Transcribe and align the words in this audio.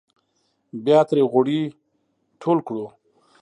بیا 0.85 0.99
ترې 1.09 1.21
غوړي 1.31 1.61
ټول 2.41 2.57
کړو. 2.67 2.85